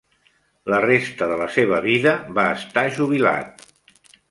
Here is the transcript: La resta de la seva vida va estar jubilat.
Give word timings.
La 0.73 0.79
resta 0.85 1.27
de 1.33 1.37
la 1.41 1.49
seva 1.59 1.79
vida 1.85 2.15
va 2.39 2.47
estar 2.61 2.87
jubilat. 2.99 3.65